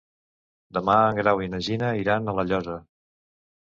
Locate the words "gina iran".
1.71-2.29